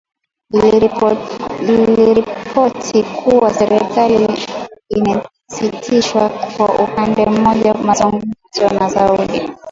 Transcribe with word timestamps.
Iiliripoti 1.63 3.03
kuwa 3.03 3.53
serikali 3.53 4.27
imesitisha 4.89 6.29
kwa 6.57 6.69
upande 6.83 7.25
mmoja 7.25 7.73
mazungumzo 7.73 8.69
na 8.79 8.89
Saudi. 8.89 9.41